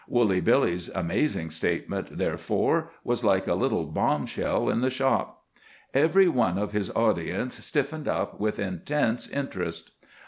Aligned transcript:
Woolly 0.07 0.41
Billy's 0.41 0.89
amazing 0.95 1.51
statement, 1.51 2.17
therefore, 2.17 2.89
was 3.03 3.23
like 3.23 3.45
a 3.45 3.53
little 3.53 3.85
bombshell 3.85 4.67
in 4.67 4.81
the 4.81 4.89
shop. 4.89 5.43
Every 5.93 6.27
one 6.27 6.57
of 6.57 6.71
his 6.71 6.89
audience 6.95 7.63
stiffened 7.63 8.07
up 8.07 8.39
with 8.39 8.57
intense 8.57 9.29
interest. 9.29 9.91